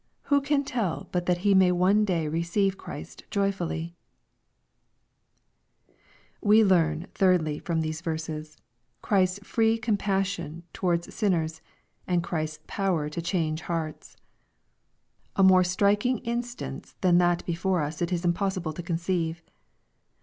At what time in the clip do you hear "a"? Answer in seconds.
15.35-15.43